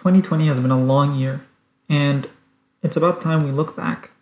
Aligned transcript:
2020 0.00 0.46
has 0.46 0.58
been 0.58 0.70
a 0.70 0.82
long 0.82 1.14
year, 1.14 1.44
and 1.86 2.26
it's 2.82 2.96
about 2.96 3.20
time 3.20 3.44
we 3.44 3.50
look 3.50 3.76
back 3.76 4.12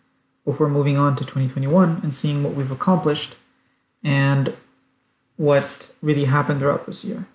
before 0.45 0.69
moving 0.69 0.97
on 0.97 1.15
to 1.15 1.21
2021 1.21 2.01
and 2.03 2.13
seeing 2.13 2.43
what 2.43 2.55
we've 2.55 2.73
accomplished 2.73 3.37
and 4.03 4.53
what 5.37 5.95
really 6.03 6.25
happened 6.25 6.59
throughout 6.59 6.85
this 6.85 7.05
year. 7.05 7.29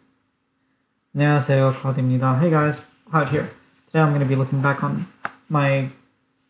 Hey 2.38 2.50
guys, 2.50 2.86
out 3.14 3.30
here. 3.30 3.50
Today 3.88 4.02
I'm 4.02 4.10
going 4.10 4.20
to 4.20 4.28
be 4.28 4.36
looking 4.36 4.62
back 4.62 4.84
on 4.84 5.08
my 5.48 5.88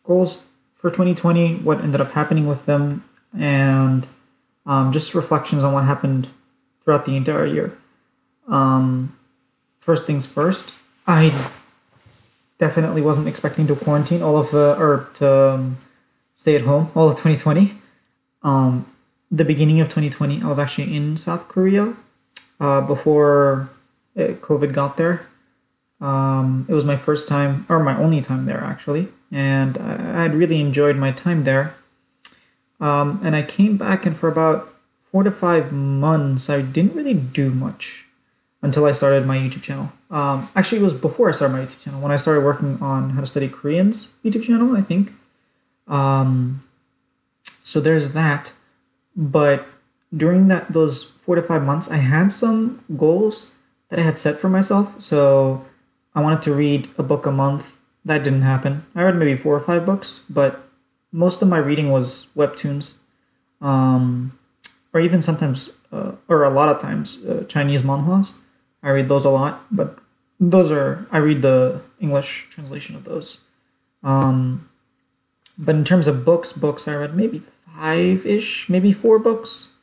goals 0.02 0.46
for 0.72 0.90
2020, 0.90 1.58
what 1.58 1.78
ended 1.78 2.00
up 2.00 2.10
happening 2.10 2.48
with 2.48 2.66
them, 2.66 3.04
and 3.38 4.04
um, 4.66 4.90
just 4.90 5.14
reflections 5.14 5.62
on 5.62 5.72
what 5.72 5.84
happened 5.84 6.26
throughout 6.82 7.04
the 7.04 7.14
entire 7.14 7.46
year. 7.46 7.78
Um, 8.48 9.16
first 9.78 10.08
things 10.08 10.26
first, 10.26 10.74
I 11.06 11.30
definitely 12.66 13.02
wasn't 13.02 13.28
expecting 13.28 13.66
to 13.66 13.76
quarantine 13.76 14.22
all 14.22 14.36
of 14.38 14.50
the 14.50 14.66
or 14.84 15.08
to 15.20 15.28
um, 15.52 15.76
stay 16.34 16.54
at 16.56 16.62
home 16.62 16.90
all 16.94 17.08
of 17.10 17.14
2020. 17.14 17.72
Um, 18.42 18.86
the 19.30 19.44
beginning 19.44 19.80
of 19.80 19.88
2020, 19.88 20.42
I 20.42 20.48
was 20.48 20.58
actually 20.58 20.96
in 20.96 21.18
South 21.18 21.46
Korea 21.48 21.94
uh, 22.60 22.80
before 22.80 23.68
uh, 24.16 24.32
COVID 24.48 24.72
got 24.72 24.96
there. 24.96 25.26
Um, 26.00 26.64
it 26.68 26.74
was 26.74 26.86
my 26.86 26.96
first 26.96 27.28
time, 27.28 27.66
or 27.68 27.78
my 27.80 27.96
only 27.98 28.20
time 28.22 28.46
there 28.46 28.62
actually, 28.72 29.08
and 29.30 29.76
I 29.76 30.22
had 30.22 30.34
really 30.34 30.60
enjoyed 30.60 30.96
my 30.96 31.12
time 31.12 31.44
there. 31.44 31.74
Um, 32.80 33.20
and 33.24 33.36
I 33.36 33.42
came 33.42 33.76
back, 33.76 34.04
and 34.06 34.16
for 34.16 34.28
about 34.28 34.68
four 35.10 35.22
to 35.22 35.30
five 35.30 35.72
months, 35.72 36.50
I 36.50 36.60
didn't 36.62 36.94
really 36.94 37.14
do 37.14 37.50
much 37.50 38.03
until 38.64 38.86
I 38.86 38.92
started 38.92 39.26
my 39.26 39.36
YouTube 39.36 39.62
channel. 39.62 39.92
Um, 40.10 40.48
actually, 40.56 40.80
it 40.80 40.84
was 40.84 40.94
before 40.94 41.28
I 41.28 41.32
started 41.32 41.52
my 41.52 41.62
YouTube 41.64 41.82
channel 41.84 42.00
when 42.00 42.10
I 42.10 42.16
started 42.16 42.42
working 42.42 42.78
on 42.80 43.10
how 43.10 43.20
to 43.20 43.26
study 43.26 43.48
Korean's 43.48 44.16
YouTube 44.24 44.44
channel, 44.44 44.74
I 44.74 44.80
think. 44.80 45.12
Um, 45.86 46.64
so 47.62 47.78
there's 47.78 48.14
that. 48.14 48.54
But 49.14 49.66
during 50.16 50.48
that 50.48 50.68
those 50.68 51.04
four 51.04 51.34
to 51.36 51.42
five 51.42 51.62
months, 51.62 51.90
I 51.90 51.98
had 51.98 52.32
some 52.32 52.80
goals 52.96 53.58
that 53.90 53.98
I 53.98 54.02
had 54.02 54.18
set 54.18 54.36
for 54.36 54.48
myself. 54.48 55.02
So 55.02 55.64
I 56.14 56.22
wanted 56.22 56.40
to 56.42 56.54
read 56.54 56.88
a 56.96 57.02
book 57.02 57.26
a 57.26 57.30
month. 57.30 57.80
That 58.04 58.24
didn't 58.24 58.42
happen. 58.42 58.84
I 58.94 59.04
read 59.04 59.16
maybe 59.16 59.36
four 59.36 59.54
or 59.54 59.60
five 59.60 59.84
books, 59.84 60.24
but 60.30 60.58
most 61.12 61.42
of 61.42 61.48
my 61.48 61.58
reading 61.58 61.90
was 61.90 62.26
webtoons, 62.36 62.96
um, 63.60 64.32
or 64.92 65.00
even 65.00 65.20
sometimes, 65.20 65.80
uh, 65.92 66.12
or 66.28 66.44
a 66.44 66.50
lot 66.50 66.68
of 66.68 66.80
times, 66.80 67.24
uh, 67.24 67.44
Chinese 67.46 67.82
manhwas. 67.82 68.40
I 68.84 68.90
read 68.90 69.08
those 69.08 69.24
a 69.24 69.30
lot, 69.30 69.62
but 69.72 69.98
those 70.38 70.70
are 70.70 71.08
I 71.10 71.18
read 71.18 71.40
the 71.40 71.80
English 71.98 72.50
translation 72.50 72.94
of 72.94 73.04
those. 73.04 73.44
Um, 74.02 74.68
but 75.56 75.74
in 75.74 75.84
terms 75.84 76.06
of 76.06 76.24
books, 76.24 76.52
books 76.52 76.86
I 76.86 76.94
read 76.94 77.16
maybe 77.16 77.38
five 77.40 78.26
ish, 78.26 78.68
maybe 78.68 78.92
four 78.92 79.18
books. 79.18 79.78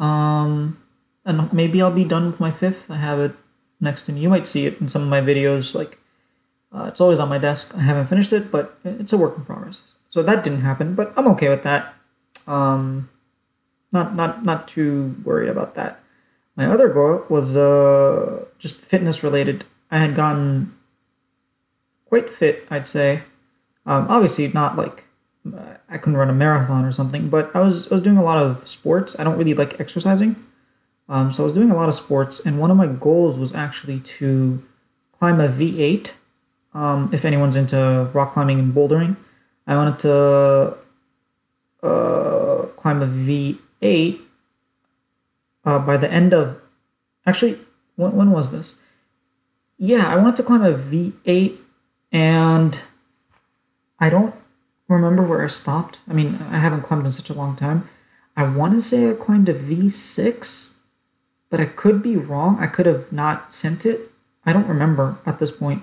Um, 0.00 0.82
and 1.24 1.52
maybe 1.52 1.80
I'll 1.80 1.94
be 1.94 2.04
done 2.04 2.26
with 2.26 2.40
my 2.40 2.50
fifth. 2.50 2.90
I 2.90 2.96
have 2.96 3.20
it 3.20 3.32
next 3.80 4.02
to 4.06 4.12
me. 4.12 4.20
You 4.20 4.28
might 4.28 4.48
see 4.48 4.66
it 4.66 4.80
in 4.80 4.88
some 4.88 5.02
of 5.02 5.08
my 5.08 5.20
videos. 5.20 5.72
Like 5.72 5.98
uh, 6.72 6.86
it's 6.88 7.00
always 7.00 7.20
on 7.20 7.28
my 7.28 7.38
desk. 7.38 7.72
I 7.76 7.82
haven't 7.82 8.06
finished 8.06 8.32
it, 8.32 8.50
but 8.50 8.76
it's 8.84 9.12
a 9.12 9.18
work 9.18 9.38
in 9.38 9.44
progress. 9.44 9.94
So 10.08 10.22
that 10.24 10.42
didn't 10.42 10.62
happen, 10.62 10.96
but 10.96 11.12
I'm 11.16 11.28
okay 11.28 11.48
with 11.48 11.62
that. 11.62 11.94
Um, 12.46 13.08
not 13.92 14.14
not 14.16 14.44
not 14.44 14.66
too 14.66 15.14
worried 15.24 15.48
about 15.48 15.76
that. 15.76 16.00
My 16.56 16.66
other 16.66 16.88
goal 16.88 17.24
was 17.28 17.56
uh, 17.56 18.44
just 18.58 18.80
fitness 18.80 19.24
related. 19.24 19.64
I 19.90 19.98
had 19.98 20.14
gotten 20.14 20.72
quite 22.06 22.28
fit, 22.30 22.66
I'd 22.70 22.88
say. 22.88 23.22
Um, 23.86 24.06
obviously, 24.08 24.48
not 24.48 24.76
like 24.76 25.04
uh, 25.52 25.74
I 25.88 25.98
couldn't 25.98 26.16
run 26.16 26.30
a 26.30 26.34
marathon 26.34 26.84
or 26.84 26.92
something, 26.92 27.28
but 27.28 27.54
I 27.54 27.60
was 27.60 27.90
I 27.90 27.96
was 27.96 28.02
doing 28.02 28.16
a 28.16 28.22
lot 28.22 28.38
of 28.38 28.66
sports. 28.68 29.18
I 29.18 29.24
don't 29.24 29.36
really 29.36 29.54
like 29.54 29.80
exercising, 29.80 30.36
um, 31.08 31.32
so 31.32 31.42
I 31.42 31.44
was 31.44 31.54
doing 31.54 31.70
a 31.70 31.76
lot 31.76 31.88
of 31.88 31.94
sports, 31.94 32.44
and 32.44 32.58
one 32.58 32.70
of 32.70 32.76
my 32.76 32.86
goals 32.86 33.38
was 33.38 33.54
actually 33.54 34.00
to 34.00 34.62
climb 35.12 35.40
a 35.40 35.48
V8. 35.48 36.12
Um, 36.72 37.10
if 37.12 37.24
anyone's 37.24 37.56
into 37.56 38.10
rock 38.14 38.32
climbing 38.32 38.58
and 38.58 38.72
bouldering, 38.72 39.16
I 39.66 39.76
wanted 39.76 39.98
to 40.00 40.76
uh, 41.82 42.66
climb 42.76 43.02
a 43.02 43.06
V8 43.06 44.20
uh, 45.64 45.78
by 45.78 45.96
the 45.96 46.10
end 46.12 46.32
of. 46.32 46.60
Actually, 47.26 47.58
when, 47.96 48.12
when 48.12 48.30
was 48.30 48.52
this? 48.52 48.80
Yeah, 49.78 50.06
I 50.06 50.16
wanted 50.16 50.36
to 50.36 50.42
climb 50.42 50.62
a 50.62 50.72
V8, 50.72 51.56
and 52.12 52.80
I 53.98 54.10
don't 54.10 54.34
remember 54.88 55.22
where 55.22 55.44
I 55.44 55.48
stopped. 55.48 56.00
I 56.08 56.12
mean, 56.12 56.38
I 56.50 56.58
haven't 56.58 56.82
climbed 56.82 57.06
in 57.06 57.12
such 57.12 57.30
a 57.30 57.34
long 57.34 57.56
time. 57.56 57.88
I 58.36 58.44
want 58.44 58.74
to 58.74 58.80
say 58.80 59.10
I 59.10 59.14
climbed 59.14 59.48
a 59.48 59.54
V6, 59.54 60.80
but 61.50 61.60
I 61.60 61.66
could 61.66 62.02
be 62.02 62.16
wrong. 62.16 62.58
I 62.60 62.66
could 62.66 62.86
have 62.86 63.12
not 63.12 63.54
sent 63.54 63.86
it. 63.86 64.00
I 64.44 64.52
don't 64.52 64.68
remember 64.68 65.18
at 65.24 65.38
this 65.38 65.50
point. 65.50 65.82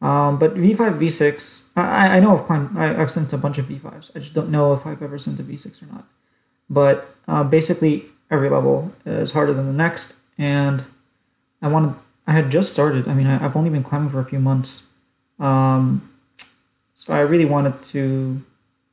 Um, 0.00 0.38
but 0.38 0.54
V5, 0.54 0.98
V6, 0.98 1.68
I, 1.76 2.16
I 2.16 2.20
know 2.20 2.36
I've 2.36 2.44
climbed, 2.44 2.76
I, 2.76 2.88
have 2.88 3.10
sent 3.10 3.32
a 3.32 3.38
bunch 3.38 3.58
of 3.58 3.66
V5s. 3.66 4.14
I 4.14 4.18
just 4.18 4.34
don't 4.34 4.50
know 4.50 4.74
if 4.74 4.86
I've 4.86 5.02
ever 5.02 5.18
sent 5.18 5.40
a 5.40 5.42
V6 5.42 5.82
or 5.82 5.92
not. 5.94 6.04
But 6.68 7.06
uh, 7.26 7.44
basically, 7.44 8.04
every 8.30 8.48
level 8.48 8.92
is 9.04 9.32
harder 9.32 9.52
than 9.52 9.66
the 9.66 9.72
next. 9.72 10.18
And 10.38 10.84
I 11.62 11.68
wanted, 11.68 11.94
I 12.26 12.32
had 12.32 12.50
just 12.50 12.72
started. 12.72 13.08
I 13.08 13.14
mean, 13.14 13.26
I, 13.26 13.38
have 13.38 13.56
only 13.56 13.70
been 13.70 13.82
climbing 13.82 14.10
for 14.10 14.20
a 14.20 14.24
few 14.24 14.38
months. 14.38 14.90
Um, 15.38 16.08
so 16.94 17.12
I 17.12 17.20
really 17.20 17.44
wanted 17.44 17.82
to 17.84 18.42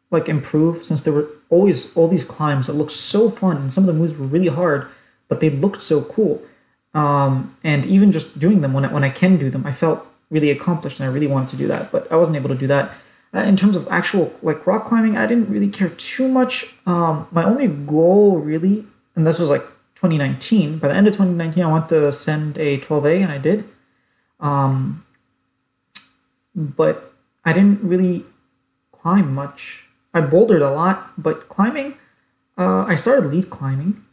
like 0.10 0.28
improve 0.28 0.84
since 0.84 1.02
there 1.04 1.14
were 1.14 1.28
always 1.50 1.96
all 1.96 2.08
these 2.08 2.26
climbs 2.26 2.68
that 2.68 2.74
looked 2.74 2.92
so 2.92 3.30
fun 3.30 3.58
and 3.58 3.72
some 3.72 3.88
of 3.88 3.94
the 3.94 4.00
moves 4.00 4.18
were 4.18 4.26
really 4.26 4.48
hard, 4.48 4.88
but 5.28 5.40
they 5.40 5.50
looked 5.50 5.82
so 5.82 6.02
cool. 6.02 6.42
Um, 6.94 7.56
and 7.64 7.86
even 7.86 8.12
just 8.12 8.38
doing 8.38 8.62
them 8.62 8.74
when 8.74 8.84
I, 8.84 8.94
when 8.94 9.04
I 9.04 9.10
can 9.10 9.38
do 9.38 9.50
them, 9.50 9.66
I 9.66 9.72
felt 9.72 10.06
really 10.30 10.52
accomplished 10.52 11.00
and 11.00 11.10
I 11.10 11.14
really 11.14 11.28
wanted 11.28 11.50
to 11.50 11.56
do 11.56 11.68
that, 11.68 11.92
but 11.92 12.12
I 12.12 12.18
wasn't 12.18 12.38
able 12.38 12.50
to 12.50 12.56
do 12.56 12.68
that. 12.68 12.92
Uh, 13.34 13.40
in 13.40 13.56
terms 13.56 13.78
of 13.78 13.88
actual 13.90 14.34
like 14.42 14.68
rock 14.68 14.86
climbing, 14.86 15.16
I 15.16 15.26
didn't 15.26 15.50
really 15.50 15.70
care 15.70 15.90
too 15.90 16.28
much. 16.28 16.76
Um, 16.86 17.28
my 17.32 17.46
only 17.46 17.68
goal 17.68 18.40
really, 18.40 18.86
and 19.16 19.26
this 19.26 19.40
was 19.40 19.50
like 19.50 19.64
2019. 19.96 20.80
By 20.80 20.88
the 20.88 20.96
end 20.96 21.08
of 21.08 21.14
2019, 21.14 21.64
I 21.64 21.68
wanted 21.68 21.90
to 21.90 22.12
send 22.12 22.58
a 22.58 22.78
12A, 22.78 23.22
and 23.22 23.32
I 23.32 23.38
did. 23.38 23.66
Um, 24.40 25.06
but 26.56 27.14
I 27.46 27.54
didn't 27.54 27.84
really 27.84 28.26
climb 28.92 29.34
much. 29.34 29.88
I 30.14 30.22
bouldered 30.22 30.62
a 30.62 30.72
lot, 30.72 31.12
but 31.18 31.48
climbing, 31.50 31.96
uh, 32.58 32.86
I 32.88 32.96
started 32.96 33.30
lead 33.30 33.50
climbing, 33.50 34.04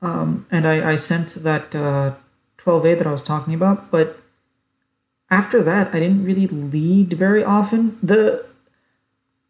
um, 0.00 0.46
and 0.50 0.66
I, 0.66 0.92
I 0.92 0.96
sent 0.96 1.34
that 1.42 1.74
uh, 1.74 2.12
12A 2.58 2.98
that 2.98 3.06
I 3.06 3.12
was 3.12 3.22
talking 3.22 3.54
about. 3.54 3.90
But 3.90 4.16
after 5.30 5.62
that, 5.62 5.94
I 5.94 6.00
didn't 6.00 6.24
really 6.24 6.46
lead 6.46 7.12
very 7.14 7.42
often. 7.42 7.98
the 8.02 8.46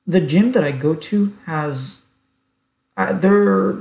The 0.07 0.21
gym 0.21 0.53
that 0.53 0.65
I 0.65 0.71
go 0.71 0.95
to 0.95 1.33
has 1.47 2.07
uh, 2.97 3.13
their 3.13 3.75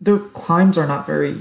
their 0.00 0.18
climbs 0.18 0.78
are 0.78 0.86
not 0.86 1.06
very. 1.06 1.38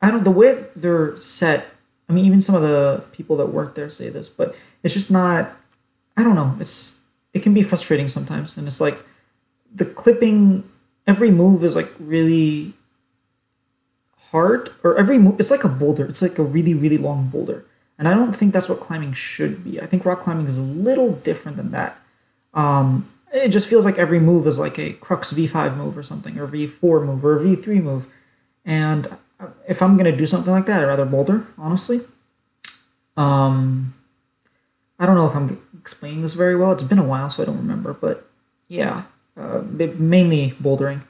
I 0.00 0.10
don't 0.10 0.24
the 0.24 0.30
way 0.30 0.64
they're 0.76 1.16
set. 1.16 1.66
I 2.08 2.12
mean, 2.12 2.24
even 2.24 2.40
some 2.40 2.54
of 2.54 2.62
the 2.62 3.04
people 3.12 3.36
that 3.36 3.46
work 3.46 3.74
there 3.74 3.90
say 3.90 4.08
this, 4.08 4.28
but 4.30 4.54
it's 4.82 4.94
just 4.94 5.10
not 5.10 5.50
I 6.18 6.24
don't 6.24 6.34
know. 6.34 6.52
It's 6.58 7.00
it 7.32 7.44
can 7.44 7.54
be 7.54 7.62
frustrating 7.62 8.08
sometimes, 8.08 8.58
and 8.58 8.66
it's 8.66 8.80
like 8.80 8.98
the 9.72 9.84
clipping. 9.84 10.64
Every 11.06 11.30
move 11.30 11.64
is 11.64 11.76
like 11.76 11.88
really 12.00 12.74
hard, 14.30 14.70
or 14.82 14.98
every 14.98 15.16
move. 15.16 15.38
It's 15.38 15.52
like 15.52 15.62
a 15.62 15.68
boulder. 15.68 16.04
It's 16.04 16.20
like 16.20 16.38
a 16.38 16.42
really 16.42 16.74
really 16.74 16.98
long 16.98 17.28
boulder, 17.28 17.64
and 17.98 18.08
I 18.08 18.14
don't 18.14 18.32
think 18.32 18.52
that's 18.52 18.68
what 18.68 18.80
climbing 18.80 19.12
should 19.12 19.62
be. 19.62 19.80
I 19.80 19.86
think 19.86 20.04
rock 20.04 20.20
climbing 20.20 20.46
is 20.46 20.58
a 20.58 20.62
little 20.62 21.12
different 21.12 21.56
than 21.56 21.70
that. 21.70 21.96
Um, 22.52 23.08
it 23.32 23.48
just 23.48 23.68
feels 23.68 23.84
like 23.84 23.98
every 23.98 24.20
move 24.20 24.46
is 24.46 24.58
like 24.58 24.78
a 24.78 24.92
crux 24.94 25.32
v5 25.32 25.76
move 25.76 25.96
or 25.96 26.02
something 26.02 26.38
or 26.38 26.46
v4 26.46 27.04
move 27.04 27.24
or 27.24 27.38
v3 27.38 27.82
move 27.82 28.12
and 28.64 29.08
if 29.68 29.82
i'm 29.82 29.96
going 29.96 30.10
to 30.10 30.16
do 30.16 30.26
something 30.26 30.52
like 30.52 30.66
that 30.66 30.82
i'd 30.82 30.86
rather 30.86 31.04
boulder 31.04 31.46
honestly 31.58 32.00
um 33.16 33.94
i 34.98 35.06
don't 35.06 35.14
know 35.14 35.26
if 35.26 35.34
i'm 35.34 35.60
explaining 35.88 36.20
this 36.20 36.34
very 36.34 36.54
well. 36.54 36.70
It's 36.72 36.82
been 36.82 36.98
a 36.98 37.02
while, 37.02 37.30
so 37.30 37.42
I 37.42 37.46
don't 37.46 37.56
remember. 37.56 37.94
But 37.94 38.28
yeah, 38.68 39.04
uh, 39.38 39.62
mainly 39.64 40.50
bouldering. 40.62 41.00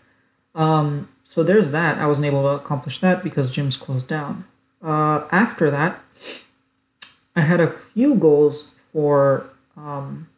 Um, 0.55 1.09
so 1.25 1.43
there's 1.43 1.71
that. 1.71 1.99
I 1.99 2.07
wasn't 2.07 2.29
able 2.29 2.43
to 2.43 2.63
accomplish 2.63 3.01
that 3.01 3.25
because 3.25 3.51
gyms 3.51 3.81
closed 3.81 4.07
down. 4.07 4.45
Uh, 4.81 5.27
after 5.33 5.69
that, 5.71 5.99
I 7.35 7.41
had 7.41 7.61
a 7.61 7.67
few 7.67 8.15
goals 8.15 8.77
for 8.93 9.51
um, 9.77 10.29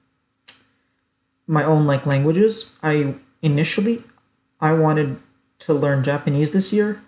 my 1.51 1.65
own 1.65 1.85
like 1.85 2.07
languages. 2.07 2.77
I 2.81 3.15
initially 3.43 4.03
I 4.61 4.73
wanted 4.73 5.19
to 5.67 5.75
learn 5.75 6.05
Japanese 6.05 6.53
this 6.53 6.73
year, 6.73 7.03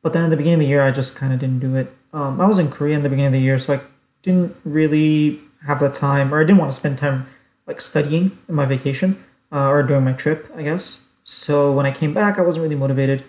but 0.00 0.12
then 0.12 0.24
at 0.24 0.30
the 0.30 0.36
beginning 0.36 0.60
of 0.60 0.60
the 0.60 0.66
year 0.66 0.82
I 0.82 0.92
just 0.92 1.16
kind 1.16 1.32
of 1.32 1.40
didn't 1.40 1.58
do 1.58 1.74
it. 1.74 1.92
Um, 2.12 2.40
I 2.40 2.46
was 2.46 2.58
in 2.58 2.70
Korea 2.70 2.94
in 2.94 3.02
the 3.02 3.08
beginning 3.08 3.26
of 3.26 3.32
the 3.32 3.40
year, 3.40 3.58
so 3.58 3.74
I 3.74 3.80
didn't 4.22 4.54
really 4.64 5.40
have 5.66 5.80
the 5.80 5.90
time, 5.90 6.32
or 6.32 6.40
I 6.40 6.44
didn't 6.44 6.58
want 6.58 6.72
to 6.72 6.78
spend 6.78 6.98
time 6.98 7.26
like 7.66 7.80
studying 7.80 8.30
in 8.48 8.54
my 8.54 8.64
vacation 8.64 9.18
uh, 9.50 9.68
or 9.68 9.82
during 9.82 10.04
my 10.04 10.12
trip, 10.12 10.46
I 10.54 10.62
guess. 10.62 11.10
So 11.24 11.72
when 11.72 11.84
I 11.84 11.90
came 11.90 12.14
back, 12.14 12.38
I 12.38 12.42
wasn't 12.42 12.62
really 12.62 12.76
motivated, 12.76 13.24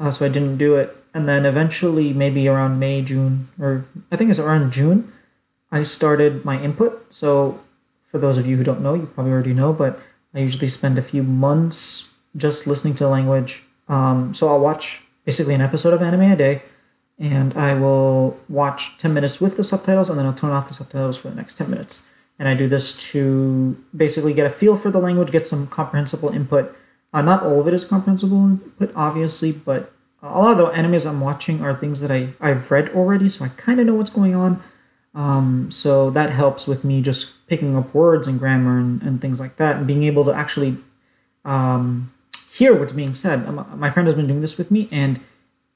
uh, 0.00 0.10
so 0.10 0.24
I 0.24 0.28
didn't 0.28 0.56
do 0.56 0.76
it. 0.76 0.96
And 1.12 1.28
then 1.28 1.44
eventually, 1.44 2.12
maybe 2.14 2.48
around 2.48 2.78
May, 2.78 3.02
June, 3.02 3.48
or 3.60 3.84
I 4.10 4.16
think 4.16 4.30
it's 4.30 4.38
around 4.38 4.72
June, 4.72 5.12
I 5.70 5.82
started 5.82 6.44
my 6.44 6.60
input. 6.60 7.14
So 7.14 7.60
for 8.10 8.18
those 8.18 8.38
of 8.38 8.46
you 8.46 8.56
who 8.56 8.64
don't 8.64 8.80
know, 8.80 8.94
you 8.94 9.06
probably 9.06 9.32
already 9.32 9.54
know, 9.54 9.72
but 9.72 10.00
I 10.34 10.40
usually 10.40 10.68
spend 10.68 10.98
a 10.98 11.02
few 11.02 11.22
months 11.22 12.14
just 12.36 12.66
listening 12.66 12.94
to 12.94 13.04
the 13.04 13.10
language. 13.10 13.64
Um, 13.88 14.34
so 14.34 14.48
I'll 14.48 14.60
watch 14.60 15.02
basically 15.24 15.54
an 15.54 15.60
episode 15.60 15.94
of 15.94 16.02
anime 16.02 16.32
a 16.32 16.36
day, 16.36 16.62
and 17.18 17.54
I 17.54 17.74
will 17.74 18.38
watch 18.48 18.98
10 18.98 19.12
minutes 19.12 19.40
with 19.40 19.56
the 19.56 19.64
subtitles, 19.64 20.08
and 20.08 20.18
then 20.18 20.26
I'll 20.26 20.34
turn 20.34 20.50
off 20.50 20.68
the 20.68 20.74
subtitles 20.74 21.16
for 21.16 21.28
the 21.28 21.34
next 21.34 21.56
10 21.56 21.70
minutes. 21.70 22.06
And 22.38 22.48
I 22.48 22.54
do 22.54 22.68
this 22.68 22.96
to 23.10 23.76
basically 23.96 24.32
get 24.32 24.46
a 24.46 24.50
feel 24.50 24.76
for 24.76 24.90
the 24.90 25.00
language, 25.00 25.32
get 25.32 25.46
some 25.46 25.66
comprehensible 25.66 26.28
input. 26.30 26.74
Uh, 27.12 27.22
not 27.22 27.42
all 27.42 27.60
of 27.60 27.66
it 27.66 27.74
is 27.74 27.84
comprehensible 27.84 28.44
input, 28.44 28.92
obviously, 28.94 29.50
but 29.52 29.92
a 30.22 30.38
lot 30.38 30.52
of 30.52 30.58
the 30.58 30.66
animes 30.70 31.08
I'm 31.08 31.20
watching 31.20 31.62
are 31.62 31.74
things 31.74 32.00
that 32.00 32.10
I, 32.10 32.28
I've 32.40 32.70
read 32.70 32.90
already, 32.90 33.28
so 33.28 33.44
I 33.44 33.48
kind 33.48 33.80
of 33.80 33.86
know 33.86 33.94
what's 33.94 34.10
going 34.10 34.34
on. 34.34 34.62
Um, 35.14 35.70
so 35.70 36.10
that 36.10 36.30
helps 36.30 36.68
with 36.68 36.84
me 36.84 37.02
just 37.02 37.34
picking 37.48 37.76
up 37.76 37.94
words 37.94 38.28
and 38.28 38.38
grammar 38.38 38.78
and, 38.78 39.02
and 39.02 39.20
things 39.20 39.40
like 39.40 39.56
that, 39.56 39.76
and 39.76 39.86
being 39.86 40.04
able 40.04 40.24
to 40.24 40.32
actually 40.32 40.76
um, 41.44 42.12
hear 42.52 42.78
what's 42.78 42.92
being 42.92 43.14
said. 43.14 43.48
My 43.76 43.90
friend 43.90 44.06
has 44.06 44.14
been 44.14 44.26
doing 44.26 44.40
this 44.40 44.58
with 44.58 44.70
me, 44.70 44.88
and 44.92 45.20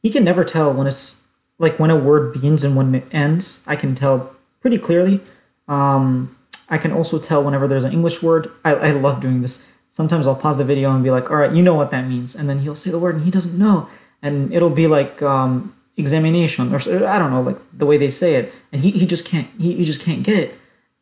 he 0.03 0.11
can 0.11 0.25
never 0.25 0.45
tell 0.45 0.73
when 0.73 0.87
it's 0.87 1.27
like 1.59 1.79
when 1.79 1.91
a 1.91 1.97
word 1.97 2.33
begins 2.33 2.65
and 2.65 2.77
when 2.77 2.95
it 2.95 3.05
ends. 3.13 3.65
I 3.67 3.77
can 3.77 3.95
tell 3.95 4.35
pretty 4.61 4.79
clearly. 4.79 5.21
Um, 5.69 6.37
I 6.69 6.79
can 6.79 6.93
also 6.93 7.19
tell 7.19 7.45
whenever 7.45 7.69
there's 7.69 7.85
an 7.85 7.93
English 7.93 8.23
word. 8.23 8.51
I, 8.65 8.75
I 8.75 8.91
love 8.93 9.21
doing 9.21 9.43
this. 9.43 9.67
Sometimes 9.91 10.27
I'll 10.27 10.35
pause 10.35 10.57
the 10.57 10.65
video 10.65 10.91
and 10.91 11.05
be 11.05 11.11
like, 11.11 11.31
all 11.31 11.37
right, 11.37 11.53
you 11.53 11.63
know 11.63 11.75
what 11.75 11.91
that 11.91 12.07
means. 12.09 12.35
And 12.35 12.49
then 12.49 12.61
he'll 12.61 12.75
say 12.75 12.91
the 12.91 12.99
word 12.99 13.15
and 13.15 13.25
he 13.25 13.31
doesn't 13.31 13.59
know. 13.59 13.89
And 14.23 14.53
it'll 14.55 14.71
be 14.71 14.87
like 14.87 15.21
um, 15.21 15.77
examination 15.97 16.75
or 16.75 16.79
I 17.07 17.19
don't 17.19 17.31
know, 17.31 17.43
like 17.43 17.59
the 17.73 17.85
way 17.85 17.99
they 17.99 18.11
say 18.11 18.37
it. 18.37 18.55
And 18.73 18.81
he, 18.81 18.91
he 18.91 19.07
just 19.07 19.29
can't, 19.29 19.49
he, 19.59 19.75
he 19.75 19.85
just 19.85 20.03
can't 20.03 20.23
get 20.23 20.39
it. 20.39 20.55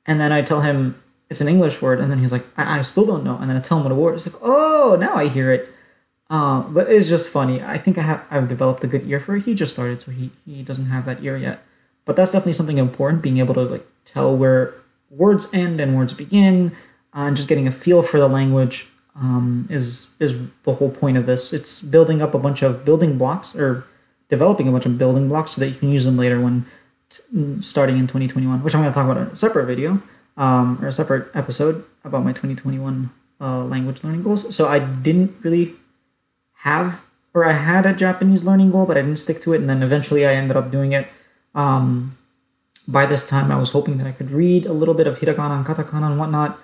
And 0.07 0.21
then 0.21 0.33
I 0.33 0.43
tell 0.43 0.61
him 0.61 1.01
it's 1.29 1.41
an 1.41 1.49
English 1.49 1.81
word. 1.81 2.01
And 2.01 2.11
then 2.11 2.19
he's 2.19 2.33
like, 2.33 2.45
I, 2.57 2.79
I 2.79 2.83
still 2.83 3.07
don't 3.07 3.25
know. 3.25 3.37
And 3.37 3.49
then 3.49 3.57
I 3.57 3.61
tell 3.61 3.79
him 3.79 3.85
what 3.85 3.93
a 3.93 3.97
word. 3.97 4.15
It's 4.15 4.33
like, 4.33 4.43
oh, 4.43 4.97
now 4.99 5.15
I 5.15 5.29
hear 5.29 5.53
it. 5.53 5.69
Uh, 6.31 6.63
but 6.71 6.89
it's 6.89 7.09
just 7.09 7.29
funny. 7.29 7.61
I 7.61 7.77
think 7.77 7.99
I 7.99 8.03
have 8.03 8.25
I've 8.31 8.49
developed 8.49 8.85
a 8.85 8.87
good 8.87 9.07
ear 9.09 9.19
for 9.19 9.37
it. 9.37 9.43
He 9.43 9.55
just 9.55 9.75
started, 9.75 10.01
so 10.01 10.13
he, 10.13 10.31
he 10.47 10.63
doesn't 10.63 10.87
have 10.87 11.05
that 11.07 11.23
ear 11.25 11.37
yet. 11.37 11.61
But 12.05 12.15
that's 12.15 12.31
definitely 12.31 12.53
something 12.53 12.79
important, 12.79 13.21
being 13.21 13.39
able 13.39 13.55
to 13.55 13.63
like 13.63 13.85
tell 14.05 14.37
where 14.37 14.73
words 15.11 15.53
end 15.53 15.81
and 15.81 15.97
words 15.97 16.13
begin, 16.13 16.71
uh, 17.13 17.23
and 17.23 17.37
just 17.37 17.49
getting 17.49 17.67
a 17.67 17.73
feel 17.73 18.03
for 18.03 18.19
the 18.21 18.29
language 18.29 18.89
um, 19.17 19.67
is 19.71 20.15
is 20.21 20.51
the 20.63 20.75
whole 20.75 20.91
point 20.91 21.17
of 21.17 21.27
this. 21.27 21.53
It's 21.53 21.83
building 21.83 22.23
up 22.23 22.33
a 22.33 22.39
bunch 22.39 22.63
of 22.63 22.85
building 22.85 23.19
blocks 23.19 23.57
or 23.57 23.85
developing 24.29 24.69
a 24.69 24.73
bunch 24.73 24.87
of 24.87 24.99
building 24.99 25.29
blocks 25.29 25.53
so 25.53 25.61
that 25.61 25.69
you 25.69 25.75
can 25.75 25.91
use 25.91 26.05
them 26.05 26.17
later 26.17 26.41
when 26.41 26.65
t- 27.11 27.61
starting 27.61 27.99
in 27.99 28.07
2021, 28.07 28.63
which 28.63 28.75
I'm 28.75 28.81
going 28.81 28.93
to 28.93 28.95
talk 28.95 29.05
about 29.05 29.19
in 29.19 29.33
a 29.33 29.37
separate 29.37 29.67
video 29.67 30.01
um, 30.37 30.79
or 30.83 30.89
a 30.89 30.93
separate 30.93 31.29
episode 31.35 31.85
about 32.05 32.25
my 32.25 32.33
2021 32.33 33.11
uh, 33.41 33.65
language 33.65 34.03
learning 34.03 34.23
goals. 34.23 34.55
So 34.55 34.69
I 34.69 34.79
didn't 34.79 35.35
really 35.43 35.73
have 36.59 37.03
or 37.35 37.45
I 37.45 37.53
had 37.53 37.87
a 37.87 37.93
Japanese 37.93 38.45
learning 38.45 38.73
goal, 38.73 38.87
but 38.87 38.97
I 38.97 39.03
didn't 39.03 39.19
stick 39.19 39.41
to 39.43 39.53
it, 39.53 39.61
and 39.61 39.69
then 39.69 39.83
eventually 39.83 40.27
I 40.27 40.35
ended 40.35 40.57
up 40.57 40.71
doing 40.71 40.93
it. 40.93 41.07
Um, 41.55 42.17
by 42.89 43.07
this 43.07 43.27
time, 43.27 43.53
I 43.53 43.59
was 43.59 43.71
hoping 43.71 43.99
that 43.99 44.07
I 44.07 44.13
could 44.13 44.31
read 44.31 44.67
a 44.67 44.73
little 44.73 44.95
bit 44.95 45.07
of 45.07 45.19
hiragana 45.21 45.57
and 45.57 45.67
katakana 45.67 46.11
and 46.11 46.19
whatnot, 46.19 46.59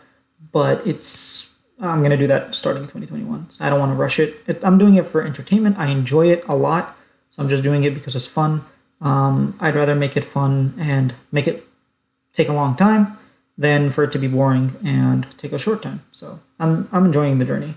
but 0.52 0.84
it's 0.86 1.54
I'm 1.80 2.02
gonna 2.02 2.16
do 2.16 2.26
that 2.26 2.54
starting 2.54 2.82
in 2.82 2.88
2021. 2.88 3.50
So 3.50 3.64
I 3.64 3.70
don't 3.70 3.78
want 3.78 3.92
to 3.92 3.96
rush 3.96 4.18
it. 4.18 4.34
it. 4.46 4.64
I'm 4.64 4.78
doing 4.78 4.96
it 4.96 5.06
for 5.06 5.22
entertainment. 5.22 5.78
I 5.78 5.88
enjoy 5.88 6.28
it 6.30 6.44
a 6.48 6.56
lot, 6.56 6.96
so 7.30 7.42
I'm 7.42 7.48
just 7.48 7.62
doing 7.62 7.84
it 7.84 7.94
because 7.94 8.16
it's 8.16 8.26
fun. 8.26 8.62
Um, 9.00 9.56
I'd 9.60 9.74
rather 9.74 9.94
make 9.94 10.16
it 10.16 10.24
fun 10.24 10.74
and 10.78 11.14
make 11.30 11.46
it 11.46 11.64
take 12.32 12.48
a 12.48 12.52
long 12.52 12.76
time 12.76 13.18
than 13.58 13.90
for 13.90 14.04
it 14.04 14.12
to 14.12 14.18
be 14.18 14.28
boring 14.28 14.72
and 14.84 15.26
take 15.38 15.52
a 15.52 15.58
short 15.58 15.82
time. 15.82 16.00
So 16.12 16.40
I'm 16.58 16.88
I'm 16.92 17.06
enjoying 17.06 17.38
the 17.38 17.44
journey. 17.44 17.74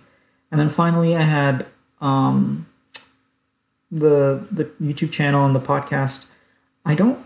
And 0.52 0.60
then 0.60 0.70
finally, 0.70 1.16
I 1.16 1.22
had 1.22 1.66
um, 2.02 2.68
the 3.92 4.48
the 4.52 4.66
YouTube 4.82 5.12
channel 5.12 5.46
and 5.46 5.56
the 5.56 5.60
podcast, 5.60 6.32
I 6.86 6.96
don't 6.96 7.20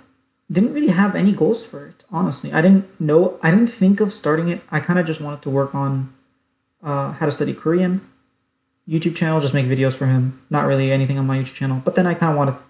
didn't 0.51 0.73
really 0.73 0.89
have 0.89 1.15
any 1.15 1.31
goals 1.31 1.65
for 1.65 1.87
it. 1.87 2.03
Honestly, 2.11 2.53
I 2.53 2.61
didn't 2.61 2.99
know. 2.99 3.39
I 3.41 3.49
didn't 3.49 3.67
think 3.67 3.99
of 3.99 4.13
starting 4.13 4.49
it. 4.49 4.61
I 4.71 4.79
kind 4.79 4.99
of 4.99 5.05
just 5.05 5.21
wanted 5.21 5.41
to 5.43 5.49
work 5.49 5.73
on 5.73 6.13
uh, 6.83 7.13
how 7.13 7.25
to 7.25 7.31
study 7.31 7.53
Korean. 7.53 8.01
YouTube 8.87 9.15
channel, 9.15 9.39
just 9.39 9.53
make 9.53 9.65
videos 9.65 9.93
for 9.93 10.07
him. 10.07 10.41
Not 10.49 10.67
really 10.67 10.91
anything 10.91 11.17
on 11.17 11.25
my 11.25 11.37
YouTube 11.37 11.53
channel. 11.55 11.81
But 11.83 11.95
then 11.95 12.05
I 12.05 12.13
kind 12.13 12.31
of 12.31 12.37
want 12.37 12.49
to. 12.51 12.63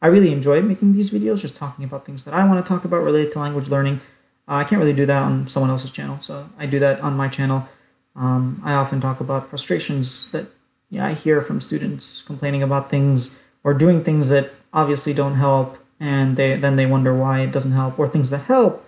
I 0.00 0.06
really 0.06 0.32
enjoy 0.32 0.62
making 0.62 0.92
these 0.92 1.10
videos, 1.10 1.40
just 1.40 1.56
talking 1.56 1.84
about 1.84 2.06
things 2.06 2.24
that 2.24 2.34
I 2.34 2.46
want 2.46 2.64
to 2.64 2.68
talk 2.68 2.84
about 2.84 3.02
related 3.02 3.32
to 3.32 3.40
language 3.40 3.68
learning. 3.68 4.00
Uh, 4.46 4.54
I 4.54 4.64
can't 4.64 4.80
really 4.80 4.94
do 4.94 5.06
that 5.06 5.22
on 5.22 5.48
someone 5.48 5.70
else's 5.70 5.90
channel, 5.90 6.18
so 6.20 6.48
I 6.58 6.66
do 6.66 6.78
that 6.78 7.00
on 7.00 7.16
my 7.16 7.28
channel. 7.28 7.68
Um, 8.14 8.60
I 8.64 8.74
often 8.74 9.00
talk 9.00 9.20
about 9.20 9.48
frustrations 9.50 10.30
that 10.32 10.46
yeah, 10.90 11.06
I 11.06 11.12
hear 11.12 11.42
from 11.42 11.60
students 11.60 12.22
complaining 12.22 12.62
about 12.62 12.90
things 12.90 13.42
or 13.62 13.74
doing 13.74 14.02
things 14.02 14.28
that 14.30 14.50
obviously 14.72 15.12
don't 15.12 15.34
help, 15.34 15.78
and 16.00 16.36
they 16.36 16.54
then 16.54 16.76
they 16.76 16.86
wonder 16.86 17.14
why 17.14 17.40
it 17.40 17.52
doesn't 17.52 17.72
help, 17.72 17.98
or 17.98 18.08
things 18.08 18.30
that 18.30 18.44
help, 18.44 18.86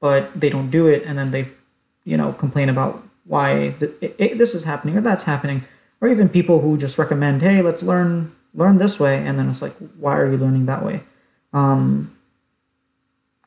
but 0.00 0.32
they 0.34 0.50
don't 0.50 0.70
do 0.70 0.86
it, 0.88 1.04
and 1.06 1.16
then 1.16 1.30
they, 1.30 1.46
you 2.04 2.16
know, 2.16 2.32
complain 2.32 2.68
about 2.68 3.02
why 3.24 3.74
th- 3.78 3.92
it, 4.00 4.16
it, 4.18 4.38
this 4.38 4.54
is 4.54 4.64
happening 4.64 4.96
or 4.96 5.00
that's 5.00 5.24
happening, 5.24 5.62
or 6.00 6.08
even 6.08 6.28
people 6.28 6.60
who 6.60 6.76
just 6.76 6.98
recommend, 6.98 7.40
hey, 7.40 7.62
let's 7.62 7.82
learn 7.82 8.32
learn 8.54 8.78
this 8.78 8.98
way, 8.98 9.18
and 9.26 9.38
then 9.38 9.48
it's 9.48 9.62
like, 9.62 9.74
why 9.98 10.18
are 10.18 10.30
you 10.30 10.36
learning 10.36 10.66
that 10.66 10.84
way? 10.84 11.00
Um, 11.52 12.16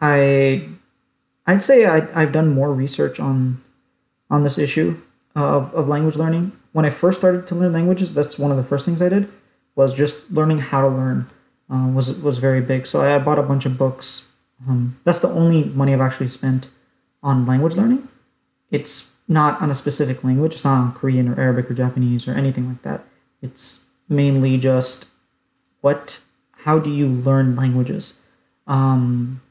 I 0.02 0.68
I'd 1.46 1.64
say 1.64 1.86
I, 1.86 2.08
I've 2.20 2.32
done 2.32 2.54
more 2.54 2.74
research 2.74 3.20
on 3.20 3.62
on 4.30 4.44
this 4.44 4.58
issue 4.58 4.98
of, 5.36 5.74
of 5.74 5.88
language 5.88 6.16
learning 6.16 6.52
when 6.74 6.86
I 6.86 6.90
first 6.90 7.20
started 7.20 7.48
to 7.48 7.56
learn 7.56 7.72
languages, 7.72 8.14
that's 8.14 8.38
one 8.38 8.52
of 8.52 8.58
the 8.58 8.64
first 8.64 8.86
things 8.86 9.02
I 9.02 9.10
did 9.10 9.30
was 9.76 9.94
just 9.94 10.30
learning 10.32 10.60
how 10.60 10.82
to 10.82 10.88
learn 10.88 11.28
uh, 11.70 11.90
was 11.94 12.22
was 12.22 12.40
very 12.40 12.62
big. 12.62 12.86
So 12.86 13.02
I 13.02 13.18
bought 13.20 13.40
a 13.40 13.44
bunch 13.44 13.66
of 13.66 13.78
books. 13.78 14.34
Um, 14.68 15.00
that's 15.04 15.20
the 15.20 15.30
only 15.30 15.66
money 15.66 15.94
I've 15.94 16.02
actually 16.02 16.30
spent 16.30 16.70
on 17.22 17.46
language 17.46 17.76
learning. 17.76 18.08
It's 18.70 19.14
not 19.28 19.62
on 19.62 19.72
a 19.72 19.76
specific 19.76 20.24
language. 20.24 20.54
It's 20.54 20.66
not 20.66 20.78
on 20.78 20.94
Korean 20.94 21.30
or 21.30 21.40
Arabic 21.40 21.72
or 21.72 21.74
Japanese 21.74 22.28
or 22.28 22.34
anything 22.34 22.68
like 22.68 22.82
that. 22.82 23.04
It's 23.42 23.83
mainly 24.10 24.58
just 24.58 25.10
what. 25.82 26.20
How 26.64 26.80
do 26.80 26.90
you 26.90 27.08
learn 27.08 27.58
languages? 27.58 28.22
Um, 28.68 29.42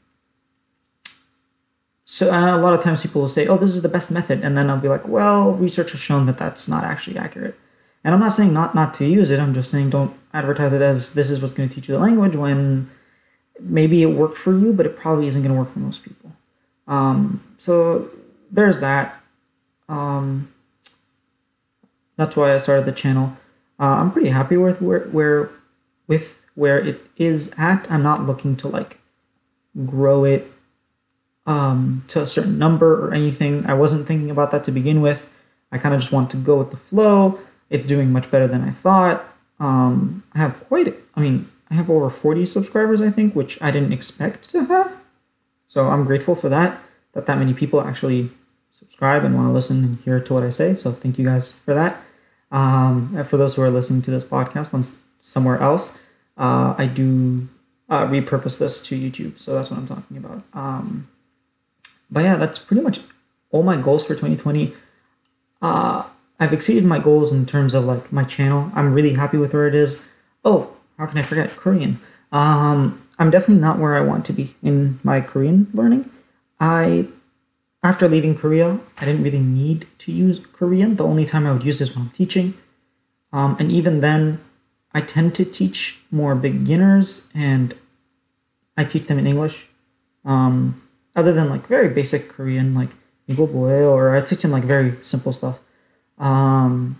so 2.05 2.29
a 2.29 2.57
lot 2.57 2.73
of 2.73 2.81
times 2.81 3.01
people 3.01 3.21
will 3.21 3.27
say, 3.27 3.47
"Oh, 3.47 3.57
this 3.57 3.75
is 3.75 3.81
the 3.81 3.89
best 3.89 4.11
method," 4.11 4.41
and 4.43 4.57
then 4.57 4.69
I'll 4.69 4.79
be 4.79 4.87
like, 4.87 5.07
"Well, 5.07 5.53
research 5.53 5.91
has 5.91 5.99
shown 5.99 6.25
that 6.25 6.37
that's 6.37 6.67
not 6.67 6.83
actually 6.83 7.17
accurate." 7.17 7.59
And 8.03 8.13
I'm 8.13 8.19
not 8.19 8.33
saying 8.33 8.53
not 8.53 8.75
not 8.75 8.93
to 8.95 9.05
use 9.05 9.31
it. 9.31 9.39
I'm 9.39 9.53
just 9.53 9.71
saying 9.71 9.91
don't 9.91 10.13
advertise 10.33 10.73
it 10.73 10.81
as 10.81 11.13
this 11.13 11.29
is 11.29 11.41
what's 11.41 11.53
going 11.53 11.69
to 11.69 11.75
teach 11.75 11.87
you 11.87 11.95
the 11.95 12.01
language 12.01 12.35
when 12.35 12.89
maybe 13.59 14.01
it 14.01 14.07
worked 14.07 14.37
for 14.37 14.51
you, 14.51 14.73
but 14.73 14.85
it 14.85 14.95
probably 14.95 15.27
isn't 15.27 15.41
going 15.41 15.53
to 15.53 15.59
work 15.59 15.71
for 15.71 15.79
most 15.79 16.03
people. 16.03 16.31
Um, 16.87 17.41
so 17.57 18.09
there's 18.51 18.79
that. 18.81 19.21
Um, 19.87 20.51
that's 22.17 22.35
why 22.35 22.53
I 22.53 22.57
started 22.57 22.85
the 22.85 22.91
channel. 22.91 23.37
Uh, 23.83 23.97
I'm 23.97 24.11
pretty 24.11 24.29
happy 24.29 24.55
with 24.55 24.81
where 24.81 25.01
where 25.09 25.49
with 26.07 26.45
where 26.55 26.79
it 26.79 27.01
is 27.17 27.53
at. 27.57 27.91
I'm 27.91 28.01
not 28.01 28.25
looking 28.25 28.55
to 28.57 28.69
like 28.69 28.99
grow 29.85 30.23
it 30.23 30.47
um, 31.45 32.05
to 32.07 32.21
a 32.21 32.25
certain 32.25 32.57
number 32.57 33.05
or 33.05 33.13
anything. 33.13 33.65
I 33.65 33.73
wasn't 33.73 34.07
thinking 34.07 34.31
about 34.31 34.51
that 34.51 34.63
to 34.65 34.71
begin 34.71 35.01
with. 35.01 35.29
I 35.69 35.79
kind 35.79 35.93
of 35.93 35.99
just 35.99 36.13
want 36.13 36.31
to 36.31 36.37
go 36.37 36.59
with 36.59 36.71
the 36.71 36.77
flow. 36.77 37.39
It's 37.69 37.85
doing 37.85 38.13
much 38.13 38.31
better 38.31 38.47
than 38.47 38.61
I 38.61 38.69
thought. 38.69 39.21
Um, 39.59 40.23
I 40.33 40.37
have 40.37 40.63
quite, 40.69 40.93
I 41.15 41.19
mean, 41.19 41.49
I 41.69 41.73
have 41.73 41.89
over 41.89 42.09
40 42.09 42.45
subscribers, 42.45 43.01
I 43.01 43.09
think, 43.09 43.35
which 43.35 43.61
I 43.61 43.69
didn't 43.69 43.91
expect 43.91 44.49
to 44.51 44.63
have. 44.63 44.95
So 45.67 45.89
I'm 45.89 46.05
grateful 46.05 46.35
for 46.35 46.47
that, 46.47 46.79
that 47.11 47.25
that 47.25 47.37
many 47.37 47.53
people 47.53 47.81
actually 47.81 48.29
subscribe 48.71 49.25
and 49.25 49.35
want 49.35 49.49
to 49.49 49.51
listen 49.51 49.83
and 49.83 49.97
hear 49.97 50.21
to 50.21 50.33
what 50.33 50.43
I 50.43 50.51
say. 50.51 50.75
So 50.75 50.93
thank 50.93 51.19
you 51.19 51.25
guys 51.25 51.51
for 51.59 51.73
that. 51.73 51.97
Um, 52.53 53.23
for 53.25 53.35
those 53.35 53.55
who 53.55 53.63
are 53.63 53.69
listening 53.69 54.01
to 54.03 54.11
this 54.11 54.23
podcast 54.23 54.73
on 54.73 54.85
somewhere 55.19 55.57
else, 55.57 55.97
uh, 56.37 56.75
I 56.77 56.85
do 56.85 57.49
uh, 57.89 58.07
repurpose 58.07 58.59
this 58.59 58.81
to 58.87 58.95
YouTube. 58.95 59.39
So 59.39 59.53
that's 59.53 59.69
what 59.69 59.79
I'm 59.79 59.87
talking 59.87 60.17
about. 60.17 60.43
Um, 60.53 61.09
but 62.09 62.23
yeah, 62.23 62.35
that's 62.35 62.59
pretty 62.59 62.83
much 62.83 62.99
all 63.51 63.63
my 63.63 63.75
goals 63.75 64.05
for 64.05 64.13
2020. 64.13 64.71
Uh, 65.61 66.07
I've 66.39 66.53
exceeded 66.53 66.85
my 66.85 66.99
goals 66.99 67.31
in 67.31 67.45
terms 67.45 67.73
of 67.73 67.85
like 67.85 68.11
my 68.13 68.23
channel. 68.23 68.71
I'm 68.75 68.93
really 68.93 69.13
happy 69.13 69.37
with 69.37 69.53
where 69.53 69.67
it 69.67 69.75
is. 69.75 70.07
Oh, 70.45 70.75
how 70.97 71.07
can 71.07 71.17
I 71.17 71.23
forget 71.23 71.49
Korean? 71.49 71.99
Um, 72.31 73.01
I'm 73.17 73.31
definitely 73.31 73.61
not 73.61 73.79
where 73.79 73.95
I 73.95 74.01
want 74.01 74.25
to 74.25 74.33
be 74.33 74.55
in 74.61 74.99
my 75.03 75.21
Korean 75.21 75.67
learning. 75.73 76.09
I 76.59 77.07
after 77.83 78.07
leaving 78.07 78.35
Korea, 78.35 78.79
I 78.99 79.05
didn't 79.05 79.23
really 79.23 79.39
need 79.39 79.85
to 79.99 80.11
use 80.11 80.45
Korean. 80.45 80.95
The 80.95 81.03
only 81.03 81.25
time 81.25 81.45
I 81.45 81.51
would 81.51 81.65
use 81.65 81.81
is 81.81 81.95
when 81.95 82.05
I'm 82.05 82.11
teaching. 82.11 82.53
Um, 83.33 83.57
and 83.59 83.69
even 83.71 83.99
then, 83.99 84.39
I 84.93 85.01
tend 85.01 85.35
to 85.35 85.45
teach 85.45 86.01
more 86.09 86.33
beginners 86.33 87.27
and 87.35 87.73
I 88.77 88.85
teach 88.85 89.07
them 89.07 89.19
in 89.19 89.27
English. 89.27 89.67
Um, 90.23 90.81
other 91.15 91.33
than 91.33 91.49
like 91.49 91.67
very 91.67 91.89
basic 91.89 92.29
Korean, 92.29 92.73
like 92.73 92.89
or 93.27 94.15
I 94.15 94.21
teach 94.21 94.41
them 94.41 94.51
like 94.51 94.63
very 94.63 94.93
simple 95.01 95.33
stuff. 95.33 95.59
Um, 96.17 96.99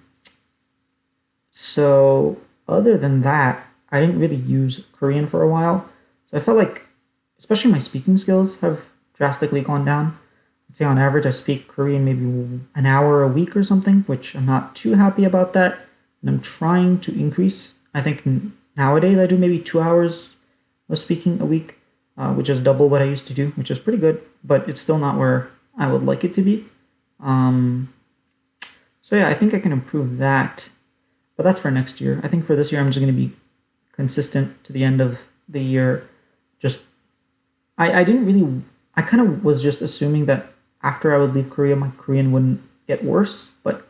so 1.51 2.37
other 2.67 2.97
than 2.97 3.21
that, 3.21 3.65
I 3.91 3.99
didn't 3.99 4.19
really 4.19 4.35
use 4.37 4.87
Korean 4.93 5.27
for 5.27 5.41
a 5.43 5.47
while. 5.47 5.87
So 6.25 6.37
I 6.37 6.39
felt 6.39 6.57
like, 6.57 6.87
especially 7.37 7.71
my 7.71 7.77
speaking 7.79 8.17
skills 8.17 8.59
have 8.61 8.85
drastically 9.13 9.61
gone 9.61 9.85
down. 9.85 10.17
I'd 10.73 10.77
say 10.77 10.85
on 10.85 10.97
average, 10.97 11.27
I 11.27 11.29
speak 11.29 11.67
Korean 11.67 12.03
maybe 12.03 12.23
an 12.73 12.87
hour 12.87 13.21
a 13.21 13.27
week 13.27 13.55
or 13.55 13.63
something, 13.63 14.01
which 14.07 14.35
I'm 14.35 14.47
not 14.47 14.75
too 14.75 14.95
happy 14.95 15.23
about 15.23 15.53
that. 15.53 15.77
And 16.19 16.31
I'm 16.31 16.41
trying 16.41 16.99
to 17.01 17.13
increase. 17.13 17.77
I 17.93 18.01
think 18.01 18.23
nowadays 18.75 19.19
I 19.19 19.27
do 19.27 19.37
maybe 19.37 19.59
two 19.59 19.79
hours 19.79 20.35
of 20.89 20.97
speaking 20.97 21.39
a 21.39 21.45
week, 21.45 21.77
uh, 22.17 22.33
which 22.33 22.49
is 22.49 22.59
double 22.59 22.89
what 22.89 23.03
I 23.03 23.05
used 23.05 23.27
to 23.27 23.35
do, 23.35 23.49
which 23.49 23.69
is 23.69 23.77
pretty 23.77 23.99
good, 23.99 24.19
but 24.43 24.67
it's 24.67 24.81
still 24.81 24.97
not 24.97 25.15
where 25.15 25.51
I 25.77 25.91
would 25.91 26.01
like 26.01 26.23
it 26.23 26.33
to 26.33 26.41
be. 26.41 26.65
Um, 27.19 27.93
so 29.03 29.15
yeah, 29.15 29.29
I 29.29 29.35
think 29.35 29.53
I 29.53 29.59
can 29.59 29.71
improve 29.71 30.17
that, 30.17 30.71
but 31.37 31.43
that's 31.43 31.59
for 31.59 31.69
next 31.69 32.01
year. 32.01 32.19
I 32.23 32.27
think 32.27 32.45
for 32.45 32.55
this 32.55 32.71
year, 32.71 32.81
I'm 32.81 32.87
just 32.87 32.99
going 32.99 33.13
to 33.13 33.21
be 33.21 33.31
consistent 33.91 34.63
to 34.63 34.73
the 34.73 34.83
end 34.83 35.01
of 35.01 35.21
the 35.47 35.61
year. 35.61 36.09
Just, 36.57 36.85
I, 37.77 37.99
I 37.99 38.03
didn't 38.03 38.25
really, 38.25 38.63
I 38.95 39.03
kind 39.03 39.21
of 39.21 39.45
was 39.45 39.61
just 39.61 39.83
assuming 39.83 40.25
that 40.25 40.47
after 40.83 41.15
I 41.15 41.17
would 41.17 41.33
leave 41.33 41.49
Korea, 41.49 41.75
my 41.75 41.89
Korean 41.97 42.31
wouldn't 42.31 42.61
get 42.87 43.03
worse, 43.03 43.55
but 43.63 43.87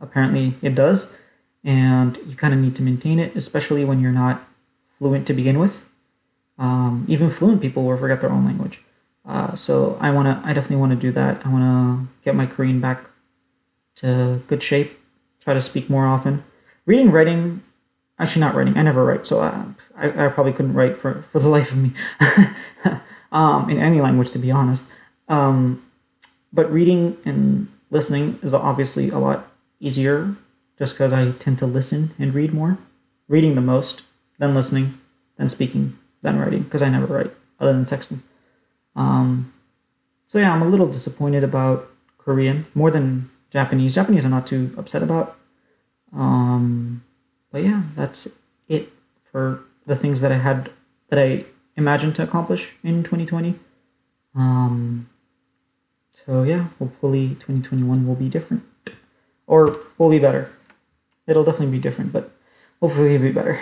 apparently 0.00 0.54
it 0.60 0.74
does. 0.74 1.16
And 1.62 2.16
you 2.26 2.36
kind 2.36 2.52
of 2.52 2.60
need 2.60 2.76
to 2.76 2.82
maintain 2.82 3.18
it, 3.18 3.34
especially 3.36 3.84
when 3.84 4.00
you're 4.00 4.12
not 4.12 4.42
fluent 4.98 5.26
to 5.28 5.32
begin 5.32 5.58
with. 5.58 5.88
Um, 6.58 7.04
even 7.08 7.30
fluent 7.30 7.62
people 7.62 7.84
will 7.84 7.96
forget 7.96 8.20
their 8.20 8.30
own 8.30 8.44
language. 8.44 8.82
Uh, 9.24 9.54
so 9.54 9.96
I 10.00 10.10
want 10.10 10.26
to, 10.26 10.46
I 10.46 10.52
definitely 10.52 10.76
want 10.76 10.92
to 10.92 10.98
do 10.98 11.10
that. 11.12 11.44
I 11.46 11.50
want 11.50 11.64
to 11.64 12.14
get 12.24 12.34
my 12.34 12.46
Korean 12.46 12.80
back 12.80 13.08
to 13.96 14.42
good 14.48 14.62
shape. 14.62 14.92
Try 15.40 15.54
to 15.54 15.60
speak 15.60 15.88
more 15.88 16.06
often. 16.06 16.42
Reading, 16.84 17.10
writing, 17.10 17.62
actually 18.18 18.40
not 18.40 18.54
writing. 18.54 18.76
I 18.76 18.82
never 18.82 19.04
write, 19.04 19.26
so 19.26 19.40
uh, 19.40 19.64
I, 19.96 20.26
I 20.26 20.28
probably 20.28 20.52
couldn't 20.52 20.74
write 20.74 20.96
for, 20.96 21.22
for 21.32 21.38
the 21.38 21.48
life 21.56 21.72
of 21.72 21.78
me 21.78 21.92
um, 23.32 23.70
in 23.70 23.78
any 23.78 24.00
language, 24.00 24.30
to 24.32 24.38
be 24.38 24.50
honest. 24.50 24.94
Um, 25.28 25.83
but 26.54 26.70
reading 26.70 27.16
and 27.24 27.68
listening 27.90 28.38
is 28.42 28.54
obviously 28.54 29.10
a 29.10 29.18
lot 29.18 29.46
easier 29.80 30.36
just 30.78 30.94
because 30.94 31.12
I 31.12 31.32
tend 31.32 31.58
to 31.58 31.66
listen 31.66 32.10
and 32.18 32.32
read 32.32 32.54
more. 32.54 32.78
Reading 33.28 33.54
the 33.54 33.60
most, 33.60 34.02
then 34.38 34.54
listening, 34.54 34.94
then 35.36 35.48
speaking, 35.48 35.98
then 36.22 36.38
writing, 36.38 36.62
because 36.62 36.82
I 36.82 36.88
never 36.88 37.06
write 37.06 37.30
other 37.58 37.72
than 37.72 37.86
texting. 37.86 38.20
Um, 38.94 39.52
so 40.28 40.38
yeah, 40.38 40.52
I'm 40.52 40.62
a 40.62 40.68
little 40.68 40.86
disappointed 40.86 41.42
about 41.42 41.86
Korean 42.18 42.66
more 42.74 42.90
than 42.90 43.30
Japanese. 43.50 43.94
Japanese 43.94 44.24
I'm 44.24 44.30
not 44.30 44.46
too 44.46 44.72
upset 44.76 45.02
about. 45.02 45.36
Um, 46.12 47.02
but 47.50 47.62
yeah, 47.62 47.82
that's 47.96 48.38
it 48.68 48.90
for 49.30 49.64
the 49.86 49.96
things 49.96 50.20
that 50.20 50.32
I 50.32 50.38
had 50.38 50.70
that 51.08 51.18
I 51.18 51.44
imagined 51.76 52.14
to 52.16 52.22
accomplish 52.22 52.74
in 52.82 53.02
2020. 53.02 53.54
Um, 54.34 55.08
so 56.24 56.42
yeah, 56.42 56.68
hopefully 56.78 57.28
2021 57.40 58.06
will 58.06 58.14
be 58.14 58.28
different 58.28 58.62
or 59.46 59.76
will 59.98 60.10
be 60.10 60.18
better. 60.18 60.50
It'll 61.26 61.44
definitely 61.44 61.76
be 61.76 61.82
different, 61.82 62.12
but 62.12 62.30
hopefully 62.80 63.14
it'll 63.14 63.28
be 63.28 63.32
better. 63.32 63.58